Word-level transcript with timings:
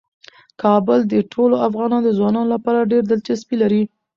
کابل 0.61 0.99
د 1.07 1.13
ټولو 1.33 1.55
افغان 1.67 1.91
ځوانانو 2.17 2.51
لپاره 2.53 2.87
ډیره 2.89 3.05
دلچسپي 3.07 3.55
لري. 3.63 3.83